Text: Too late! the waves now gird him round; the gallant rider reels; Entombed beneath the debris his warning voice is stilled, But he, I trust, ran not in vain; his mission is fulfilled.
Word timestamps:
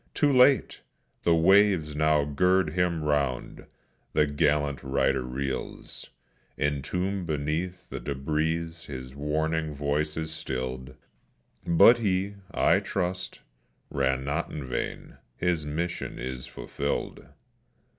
Too 0.15 0.33
late! 0.33 0.81
the 1.21 1.35
waves 1.35 1.95
now 1.95 2.23
gird 2.25 2.71
him 2.71 3.03
round; 3.03 3.67
the 4.13 4.25
gallant 4.25 4.81
rider 4.81 5.21
reels; 5.21 6.09
Entombed 6.57 7.27
beneath 7.27 7.87
the 7.91 7.99
debris 7.99 8.55
his 8.87 9.13
warning 9.13 9.75
voice 9.75 10.17
is 10.17 10.31
stilled, 10.31 10.95
But 11.67 11.99
he, 11.99 12.33
I 12.49 12.79
trust, 12.79 13.41
ran 13.91 14.23
not 14.25 14.49
in 14.51 14.65
vain; 14.65 15.17
his 15.37 15.67
mission 15.67 16.17
is 16.17 16.47
fulfilled. 16.47 17.23